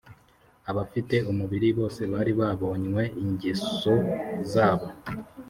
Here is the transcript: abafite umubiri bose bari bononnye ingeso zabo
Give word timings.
abafite 0.69 1.15
umubiri 1.31 1.67
bose 1.77 2.01
bari 2.11 2.31
bononnye 2.39 3.03
ingeso 3.23 3.93
zabo 4.51 4.87